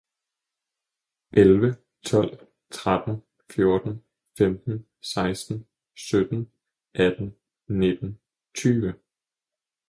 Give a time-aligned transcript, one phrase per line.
[1.31, 2.37] elleve, tolv,
[2.71, 4.03] tretten, fjorten,
[4.37, 6.41] femten, seksten, sytten,
[6.95, 7.29] atten,
[7.67, 8.19] nitten,
[8.57, 8.93] tyve